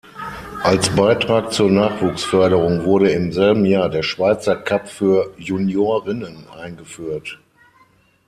[0.63, 7.37] Als Beitrag zur Nachwuchsförderung wurde im selben Jahr der Schweizer Cup für Juniorinnen eingeführt.